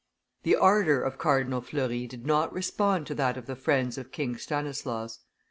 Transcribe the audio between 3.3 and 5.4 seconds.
of the friends of King Stanislaus.